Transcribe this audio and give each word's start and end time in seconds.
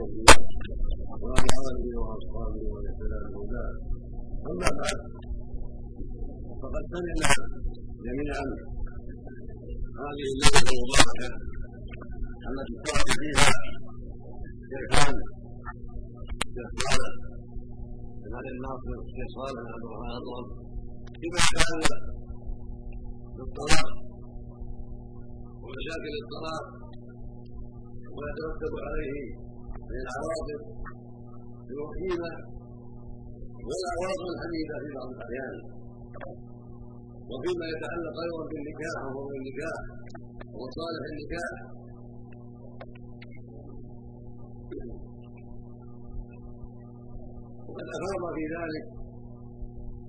والتسليم 0.00 0.80
وعلى 1.22 1.48
اله 1.70 1.94
واصحابه 2.00 2.60
ومن 2.70 2.84
اهتدى 2.90 3.18
اما 4.50 4.68
بعد 4.80 4.98
فقد 6.62 6.82
سمعنا 6.92 7.30
جميعا 8.06 8.44
هذه 10.02 10.24
الليلة 10.30 10.58
المباركه 10.74 11.28
التي 12.48 12.74
اشترك 12.78 13.08
فيها 13.20 13.48
شيخان 14.72 15.16
شيخ 16.54 16.68
صالح 16.84 17.12
بن 18.22 18.32
علي 18.38 18.50
الناصر 18.56 18.90
الشيخ 19.04 19.28
صالح 19.38 19.60
بن 19.62 19.70
عبد 19.74 19.84
الرحمن 19.86 20.10
الاطلب 20.20 20.46
فيما 21.20 21.38
يتعلق 21.46 22.02
بالطلاق 23.36 23.88
ومشاكل 25.62 26.14
الطلاق 26.22 26.64
وما 28.12 28.26
يترتب 28.30 28.74
عليه 28.86 29.39
من 29.90 30.00
العواقب 30.04 30.60
الوخيمه 31.70 32.32
والعواقب 33.66 34.26
الحميدة 34.34 34.74
في 34.82 34.88
بعض 34.96 35.08
الأحيان. 35.14 35.54
وفيما 37.30 37.64
يتعلق 37.72 38.14
أيضا 38.26 38.42
بالنكاح 38.50 38.98
وهو 39.14 39.30
النكاح 39.38 39.78
ومصالح 40.54 41.02
النكاح. 41.12 41.52
وقد 47.68 47.86
أفاض 47.96 48.22
في 48.36 48.44
ذلك 48.56 48.86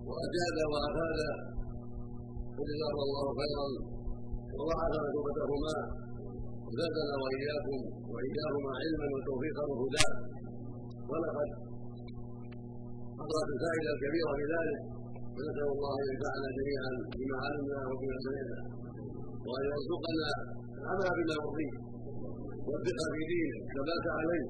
وأجاد 0.07 0.57
وأفاد. 0.71 1.19
فجزاه 2.55 2.95
الله 3.05 3.25
خيرا. 3.39 3.67
وضاعف 4.57 4.93
مثوبتهما 5.05 5.75
وزادنا 6.71 7.15
وإياكم 7.23 7.79
وإياهما 8.13 8.71
علما 8.81 9.05
وتوفيقا 9.13 9.63
وهدى 9.71 10.05
ولقد 11.11 11.49
حضرت 13.19 13.49
الفائده 13.55 13.89
الكبيره 13.95 14.31
في 14.39 14.45
ذلك 14.53 14.79
ونسأل 15.35 15.69
الله 15.75 15.93
أن 16.01 16.07
ينفعنا 16.11 16.47
جميعا 16.57 16.91
بما 17.19 17.37
علمنا 17.45 17.79
وبما 17.89 18.17
سمعنا 18.25 18.59
وأن 19.47 19.63
يرزقنا 19.71 20.29
العمل 20.79 21.07
بما 21.19 21.33
يرضيه 21.39 21.73
والثقة 22.67 23.05
في 23.15 23.21
دينه 23.31 23.55
الثبات 23.63 24.05
عليه. 24.17 24.45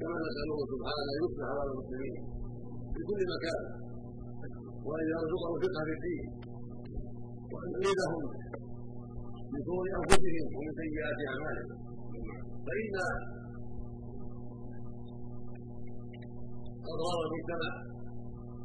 كما 0.00 0.16
نسأله 0.26 0.58
سبحانه 0.72 1.02
أن 1.12 1.18
يصلح 1.24 1.48
على 1.60 1.70
المسلمين 1.72 2.14
في 2.94 3.00
كل 3.08 3.20
مكان 3.34 3.62
وأن 4.86 5.04
يرزقهم 5.14 5.56
فقه 5.64 5.80
في 5.88 5.92
الدين 5.98 6.24
وأن 7.52 7.68
يعيدهم 7.74 8.22
من 9.52 9.60
شرور 9.66 9.86
أنفسهم 9.98 10.46
ومن 10.56 10.72
سيئات 10.80 11.18
أعمالهم. 11.30 11.70
فإن 12.66 12.94
أضرار 16.92 17.18
المجتمع 17.26 17.72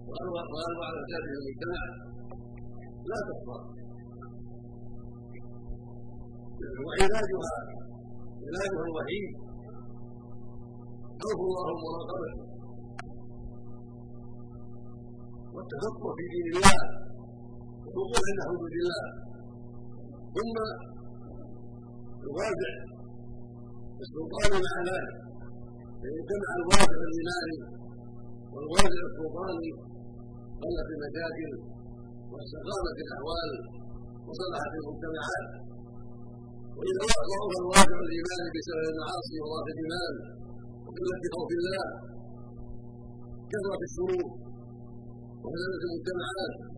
وأنواع 0.09 0.88
الفساد 0.94 1.23
في 1.30 1.36
المجتمع 1.39 1.81
لا 3.09 3.19
تخفى 3.30 3.59
وعلاجها 6.86 7.53
علاجها 8.47 8.83
الوحيد 8.89 9.30
خوف 11.22 11.39
الله 11.47 11.67
ومراقبته 11.75 12.44
والتفقه 15.55 16.08
في 16.17 16.23
دين 16.33 16.47
الله 16.53 16.80
والوقوف 17.86 18.23
عند 18.30 18.39
حدود 18.49 18.73
الله 18.83 19.25
ثم 20.36 20.55
الوازع 22.25 22.72
السلطان 24.03 24.52
مع 24.66 24.73
ذلك 24.89 25.16
فإن 26.00 26.16
اجتمع 26.22 26.50
الوازع 26.61 26.97
الايماني 27.09 27.58
والوازع 28.53 29.02
السلطاني 29.09 29.72
قلت 30.61 30.88
المشاكل 30.95 31.52
واستقامت 32.31 32.97
الأحوال 33.05 33.52
وصلحت 34.27 34.71
المجتمعات. 34.80 35.48
وإذا 36.77 37.04
ضعف 37.31 37.52
الوازع 37.64 37.98
الايماني 38.05 38.49
بسبب 38.55 38.83
المعاصي 38.93 39.36
وضعف 39.43 39.67
الإيمان 39.73 40.14
وقلة 40.86 41.23
خوف 41.36 41.49
الله 41.60 41.86
كثرت 43.52 43.81
الشرور 43.87 44.26
وهزمت 45.43 45.81
المجتمعات. 45.87 46.74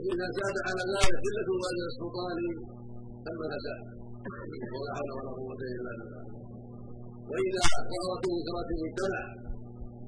وإذا 0.00 0.26
زاد 0.38 0.56
على 0.68 0.82
ذلك 0.94 1.14
قلة 1.24 1.48
الوالد 1.54 1.84
السلطاني 1.90 2.50
تم 3.24 3.40
فساد 3.52 3.82
ولا 4.74 4.92
حول 4.96 5.10
ولا 5.16 5.30
قوة 5.38 5.60
إلا 5.76 5.92
بالله. 5.98 6.22
وإذا 7.30 7.64
ظهرت 7.92 8.24
منكرات 8.34 8.68
المجتمع 8.76 9.22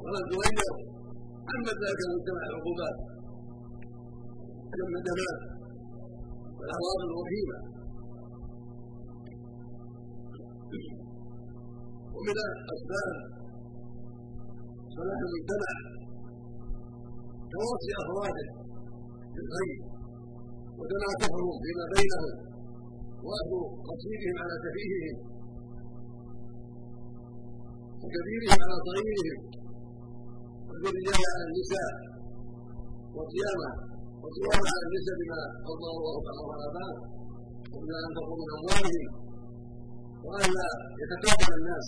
ولم 0.02 0.24
تغير. 0.32 0.74
عمت 1.50 1.76
ذلك 1.84 2.00
المجتمع 2.06 2.42
العقوبات 2.50 2.96
كم 4.74 4.86
الندمات 4.90 5.40
والأعراض 6.58 7.00
الوخيمة 7.08 7.58
ومن 12.14 12.36
اسباب 12.74 13.12
صلاح 14.96 15.18
المجتمع 15.26 15.72
توصي 17.52 17.90
أفراده. 18.02 18.61
بالخير 19.34 19.78
وتناصحهم 20.78 21.54
فيما 21.64 21.84
بينهم 21.96 22.32
واخذ 23.26 23.60
قصيرهم 23.88 24.36
على 24.42 24.54
سفيههم 24.64 25.16
وكبيرهم 28.02 28.58
على 28.64 28.76
صغيرهم 28.86 29.38
والرجال 30.68 31.20
على 31.32 31.44
النساء 31.48 31.90
وصيامة 33.16 33.70
وصيام 34.22 34.62
على 34.72 34.82
النساء 34.88 35.14
بما 35.20 35.40
قضى 35.68 35.88
الله 35.94 36.14
سبحانه 36.18 36.44
وتعالى 36.50 36.88
وبما 37.72 37.98
انفقوا 38.08 38.36
من 38.40 38.48
أموالهم 38.58 39.04
والا 40.28 40.68
يتكافل 41.02 41.52
الناس 41.60 41.86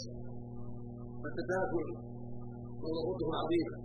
فالتكافل 1.23 1.87
وضرورته 2.83 3.29
عظيمه 3.41 3.77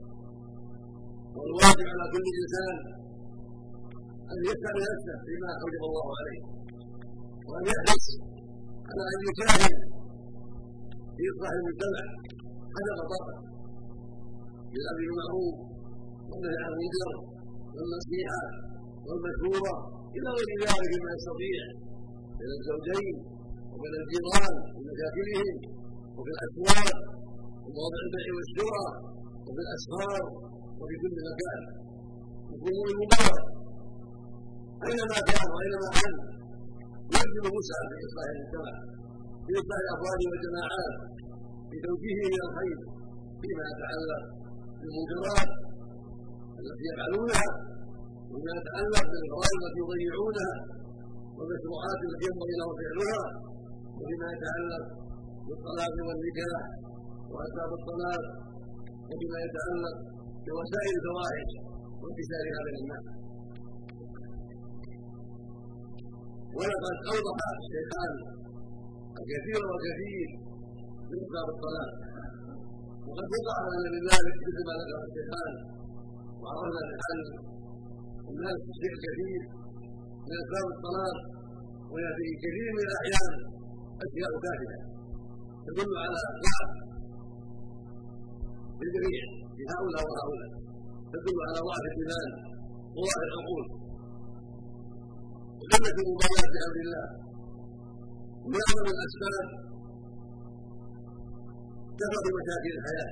والواجب 1.35 1.87
على 1.93 2.05
كل 2.13 2.25
إنسان 2.41 2.75
أن 4.31 4.37
يسال 4.49 4.75
نفسه 4.89 5.15
فيما 5.27 5.49
اوجب 5.61 5.81
الله 5.89 6.07
عليه. 6.19 6.41
وأن 7.49 7.63
يحرص 7.71 8.05
على 8.89 9.03
أن 9.13 9.19
يساهم 9.27 9.75
في 11.15 11.23
اصلاح 11.31 11.51
المجتمع 11.59 12.03
حسب 12.75 12.97
طاقته 13.11 13.37
بالامر 14.71 14.99
بالمعروف 15.07 15.55
والنهي 16.29 16.57
عن 16.65 16.71
المنكر 16.75 17.11
والنصيحة 17.75 18.41
والمشورة 19.05 19.75
إلى 20.15 20.29
غير 20.37 20.49
ذلك 20.63 20.89
مما 20.93 21.11
يستطيع 21.17 21.61
من 22.39 22.49
الزوجين 22.57 23.15
ومن 23.71 23.91
الجيران 24.01 24.55
ومشاكلهم 24.75 25.55
وفي 26.17 26.31
الأسواق 26.35 26.89
ومواضع 27.63 27.99
البيع 28.05 28.27
والشراء 28.37 28.91
وفي 29.45 29.61
الاسفار 29.65 30.21
وفي 30.79 30.95
كل 31.01 31.15
مكان. 31.29 31.61
الأمور 32.53 32.85
المبارك 32.93 33.58
اينما 34.87 35.17
كان 35.27 35.47
واينما 35.55 35.87
كان 35.97 36.13
يبذل 37.15 37.45
وسعا 37.57 37.83
في 37.91 37.95
اصلاح 38.07 38.27
المجتمع 38.33 38.73
في 39.45 39.51
اصلاح 39.61 39.79
الافراد 39.85 40.19
والجماعات 40.29 40.95
في 41.69 41.75
توجيهه 41.85 42.23
إلى 42.33 42.43
الخير 42.47 42.77
فيما 43.41 43.63
يتعلق 43.71 44.23
بالمنكرات 44.79 45.49
التي 46.61 46.83
يفعلونها 46.91 47.47
وما 48.31 48.51
يتعلق 48.59 49.03
بالفرائض 49.11 49.59
التي 49.67 49.79
يضيعونها 49.83 50.53
والمشروعات 51.35 51.99
التي 52.07 52.23
ينبغي 52.29 52.55
لهم 52.59 52.73
فعلها 52.81 53.23
وفيما 53.97 54.27
يتعلق 54.35 54.83
بالطلاق 55.47 55.93
والنكاح 56.07 56.63
وأسباب 57.31 57.71
الطلاق 57.79 58.23
وفيما 59.09 59.37
يتعلق 59.45 59.95
بوسائل 60.45 60.93
الفواحش 60.99 61.51
وانتشارها 62.01 62.59
بين 62.65 62.77
الناس. 62.83 63.05
ولقد 66.57 66.97
أوضح 67.11 67.37
الشيخان 67.59 68.13
الكثير 69.19 69.59
والكثير 69.67 70.27
من 71.09 71.17
اسباب 71.23 71.47
الطلاق 71.55 71.91
وقد 73.07 73.27
وقع 73.35 73.57
لنا 73.73 73.89
من 73.95 74.01
ذلك 74.11 74.35
مثل 74.45 74.61
ما 74.67 74.73
ذكر 74.81 74.99
الشيخان 75.09 75.53
وعرفنا 76.41 76.81
الحل 76.95 77.21
الناس 78.31 78.57
شيء 78.81 78.95
كثير. 79.05 79.41
من 80.27 80.35
أسباب 80.43 80.65
الطلاق 80.75 81.17
وهي 81.91 82.07
في 82.17 82.27
كثير 82.43 82.69
من 82.77 82.83
الأحيان 82.89 83.33
أشياء 84.05 84.31
كافيه 84.43 84.77
تدل 85.65 85.91
على 86.03 86.19
ضعف 86.43 86.71
للجميع 88.79 89.23
في 89.55 89.63
هؤلاء 89.73 90.03
وهؤلاء. 90.09 90.51
تدل 91.13 91.37
على 91.47 91.59
ضعف 91.67 91.83
الايمان 91.91 92.29
وضعف 92.95 93.21
العقول 93.29 93.63
وقله 95.59 95.95
المبالاه 96.03 96.47
بامر 96.53 96.77
الله 96.85 97.07
ومن 98.43 98.61
اعظم 98.67 98.87
الاسباب 98.95 99.47
كثرة 101.99 102.27
مشاكل 102.39 102.71
الحياة 102.79 103.11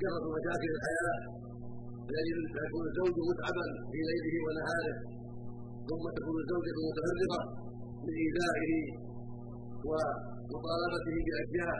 كثرة 0.00 0.26
مشاكل 0.36 0.70
الحياة 0.76 1.18
يجد 2.16 2.38
يكون 2.64 2.84
الزوج 2.90 3.14
متعبا 3.30 3.66
في 3.90 3.98
ليله 4.08 4.34
ونهاره 4.46 4.96
ثم 5.88 6.04
تكون 6.18 6.36
الزوجة 6.42 6.76
متفرغة 6.88 7.40
لإيذائه 8.06 8.72
ومطالبته 9.88 11.16
بأشياء 11.26 11.76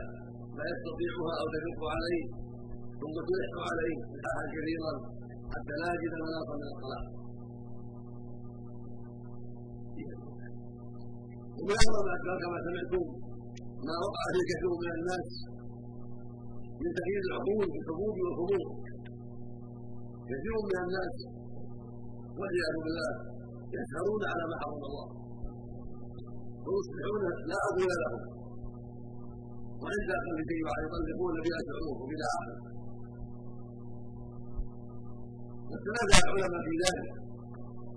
لا 0.58 0.64
يستطيعها 0.72 1.32
أو 1.40 1.46
تشق 1.54 1.80
عليه 1.94 2.24
ثم 3.00 3.16
تلح 3.30 3.52
عليه 3.70 3.96
لحاحا 4.14 4.44
كثيرا 4.54 4.92
حتى 5.52 5.74
لا 5.82 5.88
يجد 5.94 6.12
مناصا 6.24 6.54
من 6.60 6.68
الصلاة 6.74 7.04
الأسباب 11.66 12.38
كما 12.42 12.58
سمعتم 12.66 13.04
ما 13.86 13.94
وقع 14.04 14.24
في 14.34 14.40
كثير 14.50 14.70
من 14.82 14.90
الناس 14.98 15.28
من 16.82 16.90
تغيير 16.98 17.22
العقول 17.28 17.66
بالحبوب 17.72 18.14
والخمور. 18.22 18.68
كثير 20.30 20.54
من 20.70 20.78
الناس 20.86 21.14
والعياذ 22.38 22.74
بالله 22.84 23.12
يسهرون 23.76 24.22
على 24.32 24.44
ما 24.50 24.56
حرم 24.62 24.82
الله. 24.88 25.08
ويصبحون 26.66 27.22
لا 27.50 27.58
عقول 27.66 27.90
لهم. 28.02 28.22
وعند 29.82 30.08
أقل 30.18 30.38
شيء 30.50 30.62
يطلقون 30.84 31.34
بلا 31.44 31.58
شعور 31.68 31.96
وبلا 32.02 32.28
عقل 32.34 32.56
وتنازع 35.70 36.18
العلماء 36.26 36.62
في 36.66 36.74
ذلك؟ 36.84 37.08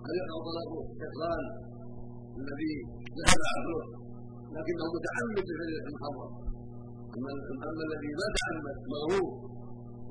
هل 0.05 0.13
يقع 0.19 0.37
طلاق 0.47 0.71
الشيطان 0.91 1.41
الذي 2.41 2.73
لكنه 4.55 4.85
متعمد 4.95 5.37
بفعل 5.47 5.69
المحرم 5.87 6.31
أما 7.67 7.83
الذي 7.87 8.11
ما 8.19 8.27
تعمد 8.39 8.77
مغرور 8.93 9.31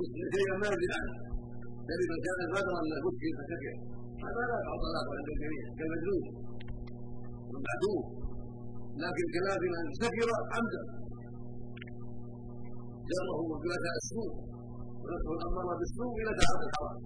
يصبح 0.00 0.24
شيئا 0.34 0.54
مانعا 0.64 1.02
كلمه 1.88 2.16
كانت 2.26 2.48
بدرا 2.54 2.80
لا 2.90 2.96
مسكن 3.06 3.32
فسكت 3.38 3.76
هذا 4.24 4.42
لا 4.50 4.56
يقع 4.60 4.74
طلاق 4.84 5.06
عند 5.18 5.28
الجميع 5.34 5.64
كالمجنون 5.78 6.24
والمعدوم 7.50 8.02
لكن 9.02 9.24
كلام 9.36 9.60
من 9.74 9.84
سكر 10.02 10.28
عمدا 10.54 10.82
جره 13.10 13.38
وجلساء 13.50 13.94
السوء 14.02 14.32
ونفسه 15.02 15.32
الأمر 15.36 15.66
بالسوء 15.80 16.12
إلى 16.20 16.32
تعاطي 16.40 16.66
الحرام. 16.68 16.98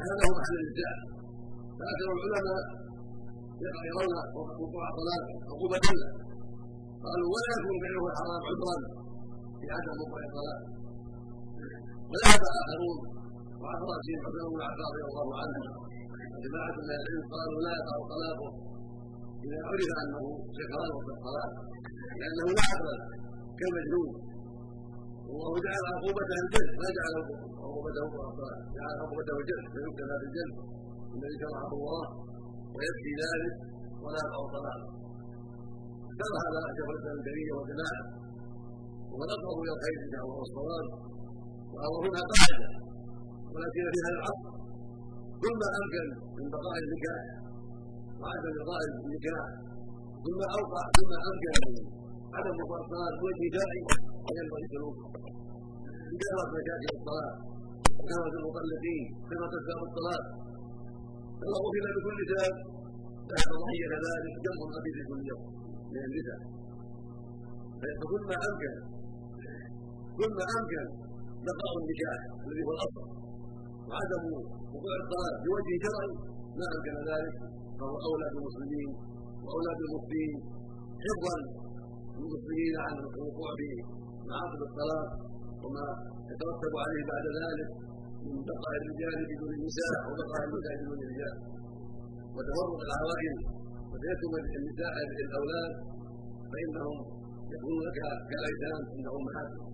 هذا 0.00 0.14
هو 0.24 0.32
محل 0.38 0.56
الابداع 0.60 0.94
فأكثر 1.78 2.08
العلماء 2.16 2.64
يرون 3.88 4.12
وقوع 4.60 4.84
الطلاق 4.92 5.24
عقوبة 5.50 5.86
له. 6.00 6.10
قالوا 7.04 7.28
ولا 7.34 7.50
يكون 7.56 7.76
فعله 7.82 8.04
الحرام 8.10 8.42
عذرا 8.48 8.76
في 9.58 9.66
عدم 9.74 9.96
وقوع 10.02 10.20
الطلاق 10.28 10.60
وذهب 12.10 12.42
اخرون 12.60 12.98
وعن 13.62 13.80
رأسهم 13.90 14.18
عثمان 14.24 14.48
بن 14.52 14.60
عفان 14.68 14.86
رضي 14.90 15.02
الله 15.08 15.28
عنه 15.40 15.56
جماعة 16.44 16.76
من 16.78 16.90
العلم 16.98 17.22
قالوا 17.34 17.60
لا 17.66 17.72
يقع 17.78 17.96
طلاقه 18.12 18.50
إذا 19.44 19.58
عرف 19.68 19.88
أنه 20.02 20.24
سكران 20.58 20.88
وقت 20.96 21.08
الصلاة 21.16 21.50
لأنه 22.20 22.46
لا 22.58 22.64
عقل 22.72 22.98
كالمجنون 23.58 24.10
والله 25.28 25.52
جعل 25.66 25.84
عقوبته 25.94 26.36
الجلد 26.44 26.70
ما 26.80 26.88
جعل 26.96 27.14
عقوبته 27.64 28.04
جعل 28.76 28.94
عقوبته 29.02 29.34
الجلد 29.42 29.66
فيكتب 29.74 30.08
في 30.20 30.26
الجلد. 30.28 30.56
الذي 31.16 31.36
شرعه 31.42 31.72
الله 31.78 32.04
ويكفي 32.74 33.12
ذلك 33.22 33.54
ولا 34.04 34.20
يقع 34.24 34.40
طلاق 34.54 34.80
ترى 36.18 36.38
هذا 36.44 36.60
شيخ 36.76 36.86
الاسلام 36.92 37.16
الكريم 37.20 37.48
وجماعة. 37.58 38.02
ومن 39.10 39.28
اقرب 39.34 39.58
إلى 39.64 39.72
الخير 39.76 39.96
إن 40.04 40.10
شاء 40.12 40.22
الله 40.24 40.84
واولها 41.74 42.22
قاعدة. 42.32 42.68
ولكن 43.54 43.84
في 43.94 44.00
هذا 44.06 44.18
العصر 44.20 44.52
كل 45.42 45.54
ما 45.60 45.68
أمكن 45.80 46.06
من 46.36 46.46
بقاء 46.54 46.76
النكاح. 46.84 47.22
وعدم 48.20 48.52
بقاء 48.60 48.80
النكاح. 48.88 49.46
ثم 50.24 50.40
أوقع 50.58 50.82
ثم 50.96 51.12
أمكن 51.30 51.52
من 51.64 51.74
عدم 52.36 52.54
مفاصلات 52.62 53.14
وجه 53.24 53.44
داعي 53.56 53.80
ينبغي 54.38 54.66
سلوكه 54.72 55.06
كثرت 56.20 56.48
مشاكل 56.56 56.90
الصلاة 56.98 57.34
وكثرت 57.98 58.34
المطلقين 58.40 59.04
كثرت 59.28 59.52
اسباب 59.60 59.80
الصلاه 59.88 60.24
فلو 61.38 61.56
غفل 61.64 61.86
بكل 61.96 62.18
سبب 62.30 62.54
تحت 63.30 63.48
ضحيه 63.62 63.92
ذلك 64.06 64.34
جنب 64.44 64.60
القبيل 64.66 64.96
كل 65.10 65.20
يوم 65.30 65.44
من 65.92 66.02
النساء 66.08 66.40
فكل 67.80 68.22
ما 68.30 68.36
امكن 68.48 68.74
كل 70.18 70.30
ما 70.38 70.44
امكن 70.58 70.84
بقاء 71.46 71.72
النكاح 71.80 72.20
الذي 72.46 72.62
هو 72.66 72.72
الأصل. 72.76 73.06
وعدم 73.88 74.24
وقوع 74.72 74.94
الصلاه 75.02 75.34
بوجه 75.44 75.74
شرعي 75.84 76.12
ما 76.58 76.66
امكن 76.74 76.94
ذلك. 77.10 77.34
فهو 77.78 77.96
أولى 78.08 78.26
بالمسلمين 78.32 78.88
وأولى 79.44 79.72
بالمفتين. 79.78 80.32
حفظا 81.04 81.36
للمسلمين 82.16 82.74
عن 82.84 82.94
الوقوع 83.02 83.50
في 83.58 83.68
معاصي 84.28 84.56
الصلاة 84.68 85.08
وما 85.62 85.86
يترتب 86.30 86.74
عليه 86.84 87.02
بعد 87.12 87.26
ذلك. 87.40 87.68
بقاء 88.48 88.74
الرجال 88.80 89.16
بدون 89.30 89.52
النساء 89.58 89.96
وبقاء 90.08 90.40
النساء 90.48 90.74
بدون 90.80 90.98
الرجال. 91.04 91.36
وتفرق 92.36 92.80
العوائل 92.88 93.36
وتيتم 93.90 94.32
النساء 94.60 94.92
الأولاد 95.26 95.72
فإنهم 96.50 96.96
يكونون 97.54 97.86
كالأيتام 98.30 98.80
عند 98.94 99.06
امهاتهم 99.18 99.70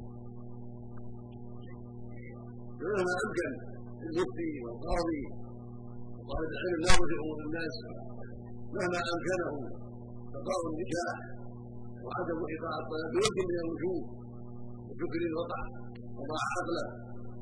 فمهما 2.79 3.15
أمكن 3.25 3.51
للمفتي 4.03 4.51
والقاضي. 4.65 5.23
وطالب 6.17 6.51
العلم 6.57 6.81
لا 6.87 6.95
في 7.09 7.15
أمور 7.23 7.39
الناس. 7.47 7.75
مهما 8.77 8.99
أمكنه 9.15 9.51
بقاء 10.35 10.61
النكاح 10.71 11.17
وعدم 12.05 12.39
ايقاع 12.53 12.75
الطلاق 12.83 13.09
بوجه 13.15 13.43
من 13.51 13.57
الوجوه 13.65 14.01
وشكر 14.89 15.21
الوقع 15.31 15.61
وضاع 16.19 16.43
عقله 16.55 16.87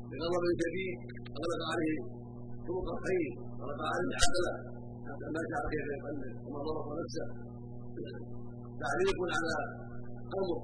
بغضب 0.09 0.45
شديد 0.61 0.97
غلب 1.39 1.61
عليه 1.71 1.99
طرق 2.67 2.87
الخير. 2.95 3.31
غلب 3.61 3.81
عليه 3.93 4.11
عقله 4.21 4.53
حتى 5.07 5.25
ما 5.35 5.41
شاء 5.49 5.63
كيف 5.71 5.87
يقلد 5.95 6.33
وما 6.45 6.59
ضرب 6.67 6.87
نفسه. 7.01 7.27
تعليق 8.83 9.19
على 9.35 9.55
أمر 10.39 10.59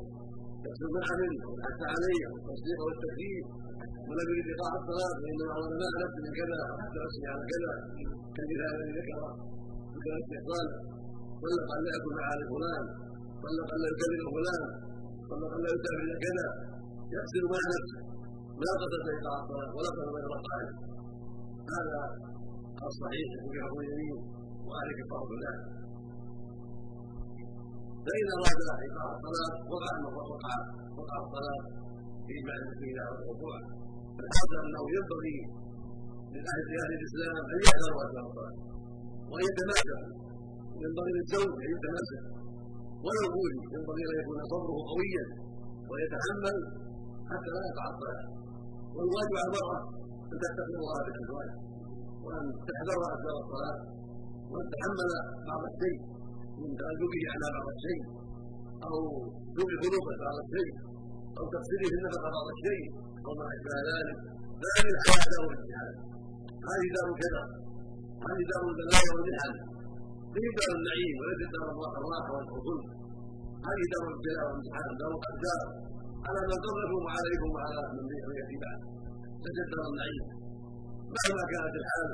يحصل 0.66 0.88
من 0.96 1.04
عمل 1.10 1.34
والحث 1.48 1.80
عليه. 1.94 2.24
والتصديق 2.32 2.80
والتكذيب 2.86 3.46
ولم 4.08 4.28
يريد 4.32 4.48
ايقاع 4.52 4.72
الصلاة. 4.80 5.14
فانما 5.22 5.56
ما 5.82 5.88
نفسي 6.04 6.20
من 6.26 6.34
كذا. 6.40 6.60
حتى 6.82 6.98
نفسي 7.06 7.24
على 7.32 7.44
كذا. 7.52 7.72
كالمثال 8.36 8.72
الذي 8.76 8.92
ذكر 8.98 9.20
ذكر 9.94 10.12
الاستحصال 10.16 10.68
طلق 11.44 11.68
أن 11.78 11.82
لا 11.86 11.92
يكون 11.98 12.14
مع 12.20 12.28
فلان 12.52 12.84
طلق 13.44 13.68
أن 13.76 13.80
لا 13.84 13.90
يكلم 13.94 14.26
فلان. 14.38 14.64
طلق 15.32 15.52
أن 15.56 15.62
لا 15.64 15.70
يسافر 15.76 16.10
كذا. 16.26 16.48
يحسن 17.16 17.44
مع 17.54 17.62
نفسه 17.76 18.00
لا 18.64 18.72
قصد 18.82 19.04
ايقاع 19.14 19.36
الصلاه 19.42 19.70
ولا 19.78 19.92
غير 20.16 20.26
الرقائق 20.30 20.72
هذا 21.76 22.02
الصحيح 22.90 23.28
في 23.52 23.58
حكم 23.64 23.80
اليمين 23.86 24.18
وذلك 24.68 25.00
فرض 25.12 25.30
الله. 25.38 25.56
فإن 28.06 28.28
أراد 28.38 28.60
إيقاع 28.86 29.08
الصلاة 29.16 29.54
وقع 29.74 29.94
وقع 30.32 30.56
وقع 31.00 31.18
الصلاة 31.26 31.62
في 32.26 32.36
معنى 32.48 32.64
المسلمين 32.66 32.98
على 33.06 33.16
الوقوع 33.22 33.56
فالحاصل 34.16 34.58
أنه 34.66 34.84
ينبغي 34.98 35.38
لأهل 36.34 36.68
أهل 36.84 36.92
الإسلام 37.00 37.36
أن 37.54 37.60
يحذروا 37.66 38.02
أسباب 38.06 38.26
الصلاة 38.30 38.56
وأن 39.30 39.44
يتماسكوا 39.50 40.04
ينبغي 40.84 41.12
للزوج 41.18 41.52
أن 41.66 41.70
يتماسك. 41.76 42.24
وللرجل 43.06 43.54
ينبغي 43.76 44.04
أن 44.12 44.16
يكون 44.22 44.40
صبره 44.54 44.78
قويا 44.92 45.26
ويتحمل 45.90 46.58
حتى 47.30 47.50
لا 47.56 47.62
يقع 47.70 47.86
الصلاة 47.94 48.24
والواجب 48.96 49.34
على 49.42 49.48
المرأة 49.52 49.82
أن 50.32 50.40
الله 50.80 50.98
بالأزواج 51.06 51.50
وأن 52.26 52.44
تحذر 52.68 53.00
أسباب 53.16 53.38
الصلاة 53.44 53.78
وأن 54.52 54.66
تتحمل 54.72 55.12
بعض 55.50 55.62
الشيء 55.72 55.98
من 56.62 56.70
تأدبه 56.82 57.24
على 57.34 57.48
بعض 57.56 57.68
الشيء 57.76 58.02
أو 58.88 58.96
ذوق 59.58 59.72
قلوبه 59.84 60.14
بعض 60.26 60.38
الشيء 60.46 60.72
أو 61.38 61.44
تقصيره 61.56 61.88
في 61.92 61.98
النفقة 62.00 62.28
بعض 62.38 62.48
الشيء 62.56 62.84
وما 63.26 63.46
أشبه 63.54 63.78
ذلك. 63.92 64.18
فهذه 64.62 64.90
الحياة 64.96 65.26
دار 65.34 65.44
الامتحان 65.50 65.94
هذه 66.70 66.88
دار 66.98 67.08
كذا. 67.22 67.44
هذه 68.28 68.44
دار 68.52 68.64
البلايا 68.72 69.10
والمحن 69.16 69.54
هذه 70.36 70.50
دار 70.60 70.72
النعيم 70.80 71.16
وليست 71.20 71.52
دار 71.56 71.68
الراحة 72.00 72.30
والحصول 72.36 72.80
هذه 73.68 73.84
دار 73.94 74.04
الابتلاء 74.10 74.44
والامتحان 74.48 74.90
دار 75.02 75.12
الأقدار 75.18 75.66
على 76.28 76.40
من 76.50 76.58
قبلكم 76.66 77.00
وعليكم 77.08 77.50
وعلى 77.56 77.80
من 77.96 78.04
يأتي 78.40 78.56
بعد 78.64 78.80
دار 79.72 79.86
النعيم 79.92 80.26
مهما 81.16 81.44
كانت 81.54 81.76
الحال 81.82 82.10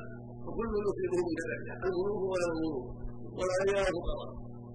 وكل 0.45 0.71
يصيبه 0.87 1.19
من 1.27 1.33
كذلك 1.39 1.67
الملوك 1.87 2.23
ولا 2.31 2.45
الملوك 2.51 2.85
ولا 3.37 3.55
أيام 3.63 3.85
فقراء 3.95 4.29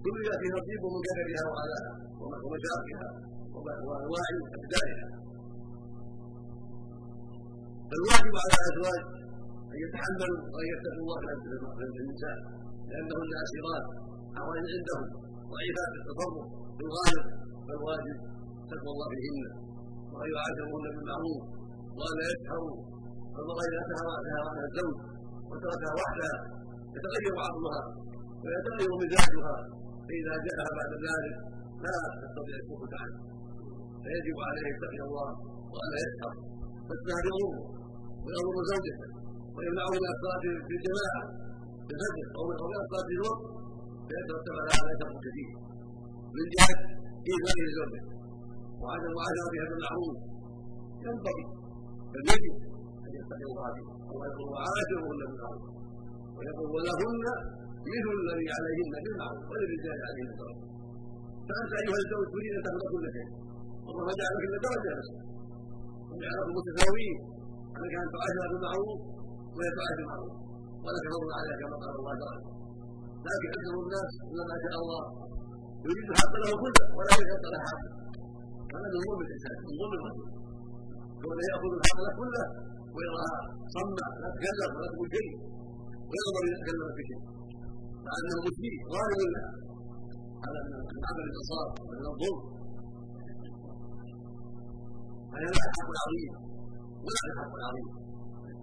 كل 0.05 0.17
ياتي 0.29 0.47
نصيب 0.57 0.81
من 0.93 1.01
كذبها 1.07 1.43
وعلاها 1.51 1.91
ومشاقها 2.45 3.07
وانواع 3.87 4.27
ابدائها 4.57 5.07
فالواجب 7.89 8.33
على 8.43 8.53
الأزواج 8.59 9.01
أن 9.73 9.77
يتحملوا 9.85 10.39
وأن 10.53 10.65
يتقوا 10.73 11.01
الله 11.03 11.19
في 11.95 11.99
النساء 12.03 12.37
لانهن 12.89 13.31
اسيرات 13.43 13.85
حوالي 14.37 14.69
عندهم 14.77 15.05
ضعيفات 15.53 15.91
التصرف 15.99 16.47
في 16.77 16.83
الغالب 16.87 17.25
فالواجب 17.67 18.17
تقوى 18.71 18.91
الله 18.93 19.07
فيهن 19.13 19.45
وان 20.13 20.27
يعاشرهن 20.33 20.85
بالمعروف 20.95 21.41
وان 21.97 22.13
لا 22.19 22.25
يسحروا 22.33 22.77
فالمرأة 23.33 23.65
إذا 23.69 23.81
سهر 23.89 24.09
عنها 24.17 24.39
الزوج 24.67 24.97
وتركها 25.49 25.93
وحدها 25.99 26.37
يتغير 26.95 27.33
عقلها 27.45 27.81
ويتغير 28.43 28.91
مزاجها. 29.01 29.55
فإذا 30.07 30.33
جاءها 30.45 30.69
بعد 30.79 30.91
ذلك 31.07 31.35
لا 31.85 31.95
تستطيع 32.21 32.55
السكوت 32.61 32.93
عنه 33.01 33.17
فيجب 34.03 34.37
عليه 34.47 34.67
يتقي 34.73 35.01
الله 35.07 35.29
وألا 35.73 35.97
يسحر. 36.05 36.33
فاستهدروه 36.87 37.55
ويأمر 38.23 38.55
زوجته 38.71 39.07
ويمنعه 39.55 39.91
من 40.03 40.09
الصلاة 40.15 40.43
في 40.67 40.73
الجماعة 40.77 41.23
في 41.87 41.91
الفجر 41.95 42.27
أو 42.37 42.41
من 42.49 42.55
الصلاة 42.83 43.05
في 43.09 43.15
الوقت. 43.19 43.43
فيترتب 44.07 44.53
على 44.59 44.71
هذا 44.77 44.93
شر 44.99 45.13
كثير 45.25 45.49
من 46.35 46.45
جهة 46.55 46.79
إيذاء 47.29 47.57
زوجته 47.77 48.16
وعدم 48.81 49.11
معاشرتها 49.17 49.65
بالمعروف 49.69 50.15
ينبغي. 51.05 51.45
بل 52.13 52.23
يجب 52.31 52.55
أن 53.05 53.11
يتقي 53.19 53.45
الله 53.51 53.71
ويقول 54.17 54.47
وعاشرهن 54.53 55.19
بالمعروف 55.29 55.65
ويقول 56.37 56.67
ولهن 56.75 57.25
مثل 57.93 58.13
الذي 58.23 58.47
عليهن 58.57 58.93
بالمعروف 59.03 59.43
وللرجال 59.49 59.99
عليهن 60.09 60.29
بالمعروف 60.37 60.67
فأنت 61.47 61.71
أيها 61.81 61.99
الزوج 62.03 62.25
تريد 62.33 62.53
أن 62.57 62.63
تأخذ 62.65 62.87
كل 62.93 63.05
شيء. 63.15 63.29
والله 63.85 64.05
جعلك 64.19 64.43
إلا 64.47 64.59
درجة 64.65 64.91
بس 64.97 65.09
وجعلكم 66.09 66.51
متساويين 66.57 67.17
أنك 67.77 67.93
أن 68.03 68.09
تعاشر 68.13 68.45
بالمعروف 68.51 68.99
وهي 69.55 69.69
تعاشر 69.77 69.97
بالمعروف. 69.99 70.35
ولك 70.85 71.05
فضل 71.13 71.29
عليها 71.39 71.55
كما 71.61 71.75
قال 71.83 71.93
الله 72.01 72.13
تعالى. 72.23 72.43
لكن 73.27 73.49
أكثر 73.57 73.75
الناس 73.85 74.09
إلا 74.31 74.43
ما 74.51 74.57
شاء 74.63 74.75
الله 74.81 75.03
يريد 75.87 76.07
الحق 76.13 76.33
له 76.43 76.51
كله 76.63 76.85
ولا 76.97 77.11
يريد 77.19 77.43
له 77.53 77.59
حق 77.67 77.83
هذا 78.73 78.87
من 78.93 78.99
ظلم 79.07 79.21
الإنسان 79.27 79.55
من 79.67 79.73
ظلم 79.81 79.93
الرجل 79.99 80.27
كونه 81.21 81.43
يأخذ 81.49 81.71
الحق 81.77 81.99
له 82.05 82.11
كله. 82.19 82.45
ويراها 82.95 83.39
صمة 83.75 84.05
لا 84.21 84.29
تكلم 84.35 84.69
ولا 84.75 84.87
تقول 84.93 85.07
شيء. 85.15 85.31
ويغضب 86.09 86.43
إذا 86.47 86.57
تكلم 86.61 86.89
في 86.97 87.03
شيء. 87.09 87.21
مع 88.05 88.13
أنه 88.19 88.35
مسيء 88.47 88.75
ظالم 88.93 89.19
لها 89.35 89.51
هذا 90.45 90.59
من 90.95 91.01
عمل 91.07 91.23
الانتصار 91.25 91.67
ومن 91.79 92.05
الظلم. 92.13 92.39
فهي 95.31 95.47
لها 95.53 95.69
حق 95.77 95.89
عظيم 96.03 96.33
ولها 97.05 97.31
حق 97.39 97.55
عظيم 97.67 97.89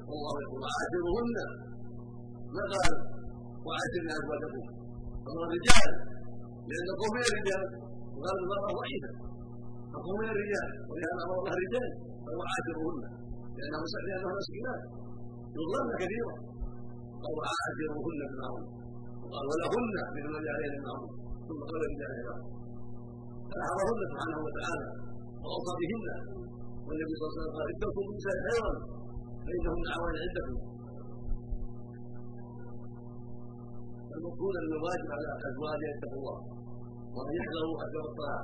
والله 0.09 0.35
يقول 0.45 0.61
وعاشرهن 0.65 1.37
ما 2.55 2.63
قال 2.73 2.95
وعاشرن 3.67 4.09
أزواجكم. 4.19 4.65
فهو 5.25 5.41
الرجال 5.47 5.91
لأن 6.69 6.87
القوم 6.95 7.13
من 7.17 7.25
الرجال 7.31 7.65
وقال 8.15 8.37
المرأة 8.43 8.69
ضعيفة. 8.81 9.11
فالقوم 9.95 10.17
من 10.23 10.29
الرجال 10.35 10.69
ولهذا 10.91 11.21
أمر 11.27 11.37
الله 11.41 11.53
الرجال 11.57 11.89
فهو 12.25 12.41
عاشرهن 12.51 12.99
لأنه 13.59 13.81
لأنه 14.09 14.29
مسكينات 14.41 14.83
يظلمن 15.57 15.95
كثيرا 16.03 16.35
قال 17.23 17.35
وعاشرهن 17.39 18.21
بالمعروف 18.31 18.67
وقال 19.23 19.45
ولهن 19.51 19.95
مثل 20.17 20.29
الذي 20.33 20.51
عليهن 20.57 20.75
بالمعروف 20.77 21.13
ثم 21.49 21.61
قال 21.71 21.81
الرجال 21.87 22.11
أيضا 22.19 22.37
فامرهن 23.51 24.01
سبحانه 24.13 24.39
وتعالى 24.47 24.89
واوصى 25.43 25.73
بهن 25.81 26.07
والنبي 26.87 27.13
صلى 27.19 27.27
الله 27.27 27.33
عليه 27.33 27.41
وسلم 27.41 27.53
قال 27.57 27.67
اتقوا 27.75 28.05
النساء 28.07 28.37
خيرا 28.49 28.73
فإنهم 29.45 29.81
اعوان 29.93 30.15
عندكم. 30.25 30.57
المفروض 34.17 34.55
أن 34.61 34.71
الواجب 34.79 35.09
على 35.17 35.27
الأزواج 35.39 35.79
أن 35.87 35.93
يتقوا 35.95 36.19
الله 36.21 36.39
وأن 37.15 37.33
يحذروا 37.41 37.77
اثر 37.85 38.03
الطاعة. 38.11 38.43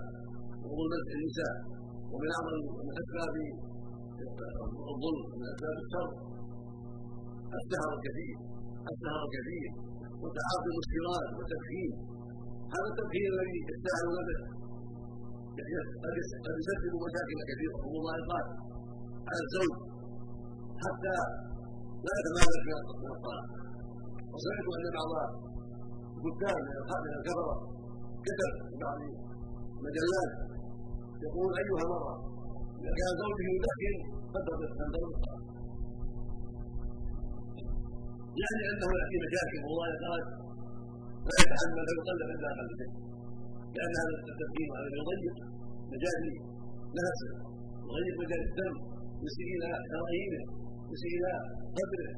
وظلم 0.70 1.02
النساء 1.16 1.54
ومن 2.12 2.28
أعظم 2.36 2.54
من 2.86 2.94
أسباب 3.02 3.34
الظلم 4.92 5.24
من 5.40 5.46
أسباب 5.52 5.76
الشر. 5.84 6.10
السهر 7.58 7.90
الكثير 7.98 8.36
السهر 8.92 9.20
الكثير 9.26 9.70
وتعاطي 10.22 10.68
المسكرات 10.72 11.28
والتدخين 11.36 11.90
هذا 12.74 12.88
التدخين 12.92 13.26
الذي 13.34 13.58
يستاهل 13.70 14.06
نفسه 14.18 14.48
قد 16.44 16.54
يسبب 16.60 16.92
مشاكل 17.06 17.38
كثيرة. 17.50 17.76
ومضايقات 17.84 18.46
على 19.28 19.40
الزوج 19.46 19.72
حتى 20.84 21.16
لا 22.06 22.12
يتمالك 22.18 22.66
من 23.02 23.10
الطاعه 23.16 23.44
وسمعت 24.32 24.66
أن 24.76 24.86
بعض 24.98 25.10
الكتاب 26.16 26.56
من 27.06 27.12
الكفرة 27.18 27.54
كتب 28.26 28.52
في 28.68 28.74
بعض 28.84 28.98
المجلات 29.78 30.30
يقول 31.26 31.50
ايها 31.60 31.80
المراه 31.84 32.16
اذا 32.80 32.92
كان 32.98 33.12
زوجه 33.20 33.46
يدخن 33.56 33.96
فانتظر 34.32 34.68
الطاعه 34.70 35.40
يعني 38.40 38.62
انه 38.70 38.88
ياتي 38.98 39.16
مشاكل 39.24 39.58
ومضايقات 39.64 40.24
لا 41.28 41.36
يتحمل 41.42 41.84
فيقلب 41.88 42.28
الا 42.34 42.48
أقل 42.52 42.68
شيء 42.80 42.92
لأن 43.74 43.92
هذا 44.02 44.14
التدخين 44.20 44.66
وهذا 44.70 44.88
يضيق 45.00 45.36
مجال 45.92 46.22
نفسه 46.98 47.30
يضيق 47.88 48.16
مجال 48.22 48.40
الدم 48.48 48.74
يسيء 49.26 49.48
إلى 49.56 49.68
شرايينه 49.90 50.42
يسيء 50.92 51.12
إلى 51.18 51.32
قدره 51.78 52.10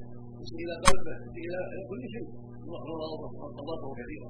يسيء 0.42 0.60
إلى 0.66 0.74
قلبه 0.86 1.14
يسيء 1.26 1.44
إلى 1.48 1.60
كل 1.90 2.02
شيء 2.14 2.26
وضربه 2.70 3.90
كثيرا 4.00 4.28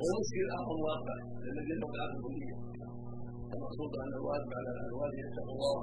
والمشكل 0.00 0.46
اعظم 0.56 0.78
واقع 0.90 1.16
الذي 1.50 1.74
له 1.80 1.88
العقل 1.94 2.16
الكليه 2.18 2.56
المقصود 3.54 3.92
أن 4.04 4.12
الواجب 4.20 4.50
على 4.58 4.68
الازواج 4.74 5.12
ان 5.18 5.26
يتقوا 5.26 5.54
الله 5.56 5.78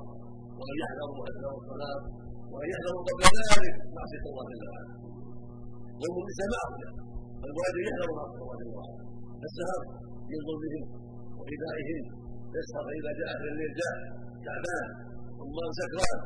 وأن 0.60 0.76
يحذروا 0.82 1.24
اثناء 1.32 1.54
الصلاة 1.62 2.02
وأن 2.52 2.68
يحذروا 2.74 3.02
قبل 3.08 3.24
ذلك 3.40 3.76
معصية 3.98 4.24
الله 4.32 4.46
جل 4.52 4.64
وعلا. 4.72 4.94
وهم 6.02 6.24
ليس 6.28 6.42
معصيه 6.56 6.92
الواجب 7.48 7.78
يحذر 7.88 8.10
معصيه 8.20 8.42
الله 8.44 8.56
جل 8.62 8.72
وعلا. 8.78 8.96
السهر 9.48 9.82
من 10.32 10.40
ظلمهم 10.48 10.84
وإيذائهم 11.40 12.00
يسهر 12.58 12.84
فإذا 12.88 13.12
جاء 13.20 13.30
أهل 13.36 13.46
الليل 13.52 13.72
جاء 13.82 13.96
تعبان. 14.46 14.88
ثم 15.40 15.58
سكران. 15.80 16.20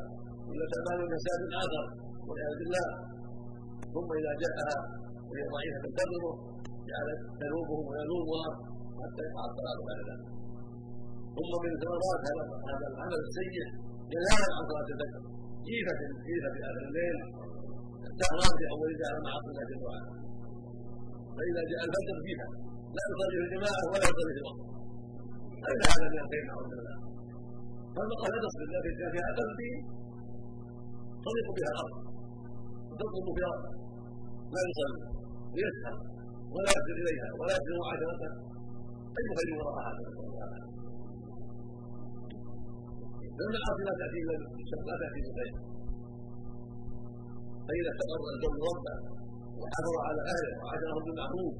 ولا 0.48 0.64
تعبان 0.72 0.98
من 1.12 1.18
ساد 1.26 1.40
آخر 1.64 1.84
والعياذ 2.26 2.54
بالله. 2.60 2.88
ثم 3.94 4.08
إذا 4.20 4.32
جاءها 4.42 4.76
وهي 5.28 5.44
ضعيفة 5.54 5.78
تنتظره 5.84 6.34
جعلت 6.90 7.20
تنوبهم 7.40 7.84
وينوبها 7.90 8.48
حتى 9.00 9.22
الطلاق 9.48 9.78
بعد 9.88 10.00
ذلك. 10.08 10.28
ثم 11.36 11.52
من 11.64 11.72
ثمرات 11.82 12.22
هذا 12.68 12.86
العمل 12.92 13.20
السيء 13.26 13.54
جلال 14.12 14.48
عن 14.56 14.64
صلاة 14.70 14.88
الفجر. 14.94 15.22
جيفة 15.68 16.00
جيفة 16.28 16.48
في 16.54 16.60
آخر 16.70 16.82
الليل؟ 16.90 17.16
السهران 18.10 18.52
في 18.58 18.64
أول 18.74 18.90
جعل 19.00 19.16
مع 19.26 19.32
الله 19.38 19.62
جل 19.70 19.80
وعلا 19.86 20.10
فإذا 21.36 21.62
جاء 21.70 21.80
الفجر 21.88 22.16
جيفة 22.26 22.46
لا 22.96 23.02
يصلي 23.10 23.36
في 23.40 23.44
الجماعة 23.46 23.82
ولا 23.92 24.06
يصلي 24.10 24.32
في 24.36 24.40
الوقت. 24.42 24.60
هذا 25.66 25.88
من 26.12 26.18
الخير 26.24 26.42
نعوذ 26.48 26.66
بالله 26.72 26.96
فالمرأة 27.94 28.28
لا 28.32 28.38
التي 28.76 28.90
كان 28.98 29.10
فيها 29.14 29.30
دين 29.38 29.76
تضيق 31.24 31.48
بها 31.56 31.70
الأرض. 31.74 31.96
وتطلب 32.88 33.26
فيها 33.36 33.54
لا 34.54 34.60
يصلي. 34.68 35.00
ويسهر 35.54 35.96
ولا 36.56 36.70
يسر 36.76 36.96
إليها 37.02 37.28
ولا 37.38 37.52
يسر 37.56 37.72
معاشرتها 37.82 38.32
أي 39.18 39.26
خير 39.36 39.50
وراء 39.58 39.76
هذا؟ 39.88 40.02
لأن 43.36 43.54
العاصي 43.60 43.82
لا 43.88 44.06
إلا 44.20 44.34
بالشر 44.56 44.80
لا 44.88 44.94
تأتي 45.02 45.20
بالخير 45.24 45.54
فإذا 47.66 47.90
استقر 47.92 48.22
الزوج 48.34 48.56
ربه 48.70 48.94
وحفظ 49.60 49.94
على 50.08 50.20
أهله 50.32 50.52
وعاشرهم 50.60 51.02
بالمعروف 51.06 51.54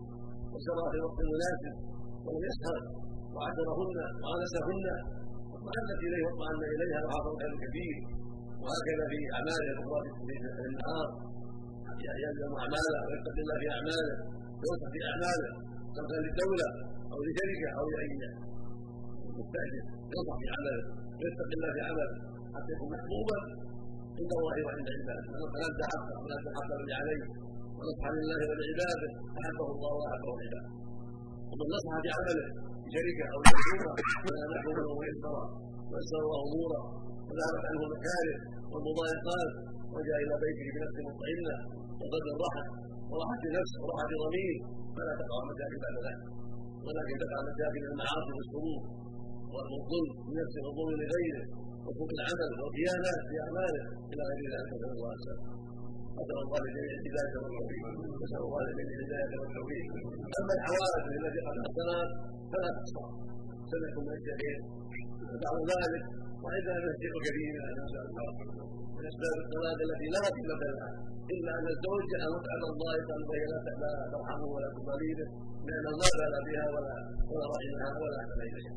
وسرى 0.53 0.85
في 0.91 0.97
الوقت 1.01 1.19
المناسب 1.27 1.75
ولم 2.25 2.43
يسهر 2.49 2.79
وعاشرهن 3.35 3.97
وأنسهن 4.23 4.87
واطمأنت 5.51 5.99
إليه 6.07 6.23
واطمأن 6.27 6.61
إليها 6.75 7.01
وحافظ 7.07 7.33
خير 7.41 7.53
كبير 7.65 7.97
وهكذا 8.63 9.05
في 9.13 9.19
أعماله 9.37 9.69
الأخرى 9.75 9.99
في 10.57 10.65
النهار 10.71 11.09
يلزم 12.25 12.53
اعماله 12.63 13.01
ويتقي 13.07 13.41
الله 13.45 13.57
في 13.63 13.69
أعماله. 13.77 14.17
وينصح 14.61 14.89
في 14.95 15.01
أعماله 15.11 15.51
سواء 15.97 16.21
للدولة 16.25 16.69
أو 17.13 17.19
لشركه 17.27 17.71
أو 17.79 17.85
لأي 17.95 18.11
مستاجر 19.39 19.85
ينصح 20.13 20.37
في 20.41 20.47
عمله 20.55 20.85
ويتقي 21.19 21.55
الله 21.59 21.71
في 21.77 21.83
عمله. 21.89 22.17
حتى 22.55 22.71
يكون 22.75 22.89
محبوبا 22.95 23.39
عند 24.19 24.33
الله 24.39 24.57
وعند 24.67 24.89
عباده. 24.97 25.31
ادى 25.67 25.85
حقه 25.93 26.17
حق 26.57 26.71
الذي 26.79 26.95
عليه. 27.01 27.23
ونصح 27.77 28.07
لله 28.17 28.41
ولعباده. 28.51 29.11
أحبه 29.41 29.69
الله 29.75 29.93
وأحبه 29.99 30.33
العباد. 30.37 30.67
ومن 31.51 31.67
نصح 31.75 31.93
في 32.05 32.09
عمله 32.17 32.47
شركه 32.95 33.27
أو 33.33 33.39
مخدومه 33.47 33.93
فلا 34.25 34.43
نحو 34.55 34.71
له 34.79 34.89
ميسرا 35.01 35.45
ويسر 35.91 36.23
الله 36.27 36.41
أموره. 36.47 36.83
وذهبت 37.29 37.65
عنه 37.71 37.83
المكاره 37.89 38.37
والمضايقات. 38.71 39.51
وجاء 39.95 40.19
إلى 40.25 40.35
بيته 40.45 40.67
بنفس 40.75 40.97
مطمئنة. 41.09 41.57
وقد 42.01 42.25
الرحى 42.35 42.65
وراحه 43.11 43.43
نفس 43.59 43.73
وراحه 43.83 44.11
ضمير 44.25 44.57
فلا 44.97 45.13
تقع 45.21 45.39
مشاكل 45.51 45.79
بعد 45.85 45.97
ذلك. 46.07 46.25
ولكن 46.87 47.15
تقع 47.23 47.39
مشاكل 47.51 47.83
المعاصي 47.91 48.33
والسرور 48.37 48.81
والظلم 49.53 50.15
لنفس 50.29 50.55
والظلم 50.65 50.99
لغيره 51.03 51.45
وسوء 51.87 52.11
العمل 52.17 52.51
والخيانات 52.61 53.21
في 53.29 53.35
اعماله 53.45 53.85
إلى 54.13 54.23
غير 54.31 54.45
ذلك. 54.55 54.69
نسأل 54.75 54.93
الله 54.99 55.13
السلامه 55.19 55.55
نسال 56.21 56.39
الله 56.47 56.61
لجميع 56.65 56.93
الهدايه 57.01 57.35
والتوفيق. 57.43 57.85
نسأل 58.25 58.43
الله 58.47 58.61
لجميع 58.67 58.97
الهدايه 58.99 59.35
والتوفيق. 59.41 59.87
أما 60.39 60.53
الحوادث 60.59 61.05
التي 61.21 61.41
قد 61.47 61.57
حصلت 61.65 62.11
فلا 62.53 62.71
تحصى. 62.77 63.05
سنه 63.73 63.97
من 64.07 64.13
الشهيد. 64.19 64.61
وبعد 65.31 65.59
ذلك 65.73 66.05
وإذا 66.47 66.75
لم 66.83 66.93
يصدق 66.93 67.15
كثير 67.27 67.53
من 67.67 67.75
نسأل 67.83 68.05
الله. 68.11 68.29
من 68.97 69.05
أسباب 69.11 69.37
الصلاة 69.45 69.79
التي 69.87 70.07
لا 70.15 70.23
قيمة 70.37 70.63
لها 70.75 70.89
إلا 71.35 71.51
أن 71.59 71.67
الزوج 71.75 72.03
جاء 72.13 72.25
متعب 72.37 72.63
الله 72.73 72.95
قال 73.09 73.21
وهي 73.29 73.45
لا 73.53 73.59
ترحمه 74.15 74.49
ولا 74.55 74.69
تضليله 74.77 75.29
لأن 75.69 75.87
الله 75.95 76.11
لا 76.35 76.41
بها 76.49 76.65
ولا 76.75 76.97
ولا 77.33 77.47
رحمها 77.55 77.91
ولا 78.03 78.17
أحسن 78.23 78.41
إليها 78.51 78.75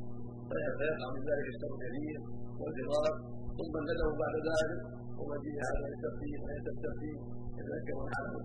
فيقع 0.80 1.08
من 1.16 1.22
ذلك 1.30 1.48
الشر 1.54 1.72
الكبير 1.78 2.18
والضرار 2.62 3.14
ثم 3.58 3.74
الندم 3.82 4.12
بعد 4.24 4.36
ذلك. 4.50 4.82
ومجيء 5.20 5.58
هذا 5.68 5.88
الترتيب 5.94 6.40
وهي 6.44 6.58
الترتيب 6.62 7.20
يتذكر 7.60 7.98
حاله 8.14 8.36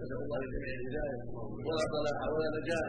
نسأل 0.00 0.18
الله 0.24 0.38
لجميع 0.42 0.72
الهداية 0.78 1.18
ولا 1.66 1.84
صلاح 1.94 2.18
ولا 2.34 2.48
نجاة 2.58 2.86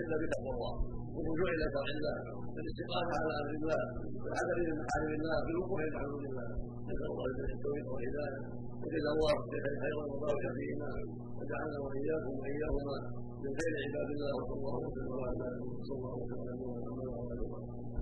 إلا 0.00 0.14
بتقوى 0.20 0.52
الله. 0.54 0.74
والرجوع 1.14 1.48
إلى 1.56 1.66
شرع 1.74 1.88
الله 1.96 2.16
والاستقامة 2.54 3.12
على 3.20 3.32
أمر 3.42 3.52
الله 3.60 3.82
والعدم 4.22 4.58
من 4.68 4.74
محارم 4.80 5.12
الله 5.18 5.38
بالوقوع 5.46 5.80
في 5.92 5.96
حدود 6.02 6.24
الله. 6.30 6.48
نسأل 6.88 7.08
الله 7.12 7.24
لجميع 7.28 7.52
التوفيق 7.58 7.86
والهداية. 7.92 8.40
وجزا 8.82 9.10
الله 9.16 9.34
خير 9.50 9.74
خيرا 9.82 10.04
وبارك 10.12 10.44
فيهما. 10.56 10.90
وجعلنا 11.38 11.78
وإياكم 11.84 12.34
وإياهما 12.40 12.96
من 13.42 13.50
خير 13.58 13.72
عباد 13.84 14.08
الله. 14.14 14.32
وصلى 14.38 14.56
الله 14.60 14.76
وسلم 14.86 15.12
على 15.28 15.48
صلى 15.88 15.96
الله 15.98 16.18
على 16.40 16.52
محمد 16.60 17.08
وعلى 17.10 17.32
آله 17.34 18.00